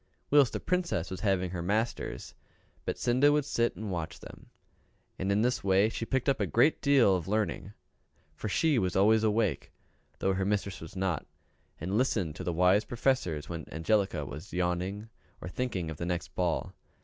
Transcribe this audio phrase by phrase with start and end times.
[0.31, 2.33] Whilst the Princess was having her masters,
[2.87, 4.49] Betsinda would sit and watch them;
[5.19, 7.73] and in this way she picked up a great deal of learning;
[8.33, 9.71] for she was always awake,
[10.17, 11.27] though her mistress was not,
[11.79, 15.07] and listened to the wise professors when Angelica was yawning
[15.39, 16.73] or thinking of the next ball.